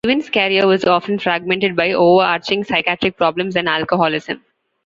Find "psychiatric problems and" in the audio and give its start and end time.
2.63-3.69